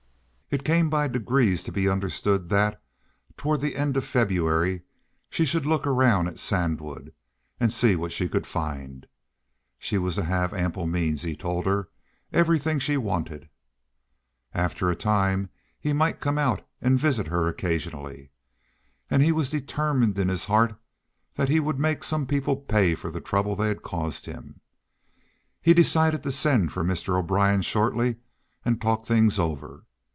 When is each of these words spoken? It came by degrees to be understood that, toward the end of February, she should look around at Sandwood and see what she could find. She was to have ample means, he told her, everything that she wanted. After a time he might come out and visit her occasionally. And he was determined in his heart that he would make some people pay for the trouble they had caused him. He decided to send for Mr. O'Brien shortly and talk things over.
It 0.53 0.65
came 0.65 0.89
by 0.89 1.07
degrees 1.07 1.63
to 1.63 1.71
be 1.71 1.87
understood 1.87 2.49
that, 2.49 2.83
toward 3.37 3.61
the 3.61 3.77
end 3.77 3.95
of 3.95 4.03
February, 4.03 4.81
she 5.29 5.45
should 5.45 5.65
look 5.65 5.87
around 5.87 6.27
at 6.27 6.39
Sandwood 6.39 7.13
and 7.57 7.71
see 7.71 7.95
what 7.95 8.11
she 8.11 8.27
could 8.27 8.45
find. 8.45 9.07
She 9.79 9.97
was 9.97 10.15
to 10.15 10.25
have 10.25 10.53
ample 10.53 10.85
means, 10.87 11.21
he 11.21 11.37
told 11.37 11.65
her, 11.65 11.87
everything 12.33 12.79
that 12.79 12.83
she 12.83 12.97
wanted. 12.97 13.47
After 14.53 14.89
a 14.89 14.93
time 14.97 15.49
he 15.79 15.93
might 15.93 16.19
come 16.19 16.37
out 16.37 16.67
and 16.81 16.99
visit 16.99 17.27
her 17.27 17.47
occasionally. 17.47 18.31
And 19.09 19.23
he 19.23 19.31
was 19.31 19.49
determined 19.49 20.19
in 20.19 20.27
his 20.27 20.43
heart 20.43 20.77
that 21.35 21.47
he 21.47 21.61
would 21.61 21.79
make 21.79 22.03
some 22.03 22.27
people 22.27 22.57
pay 22.57 22.93
for 22.93 23.09
the 23.09 23.21
trouble 23.21 23.55
they 23.55 23.69
had 23.69 23.83
caused 23.83 24.25
him. 24.25 24.59
He 25.61 25.73
decided 25.73 26.23
to 26.23 26.31
send 26.33 26.73
for 26.73 26.83
Mr. 26.83 27.17
O'Brien 27.17 27.61
shortly 27.61 28.17
and 28.65 28.81
talk 28.81 29.05
things 29.05 29.39
over. 29.39 29.85